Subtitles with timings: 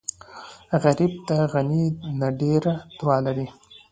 [0.83, 1.85] غریب د غني
[2.19, 3.47] نه ډېره دعا لري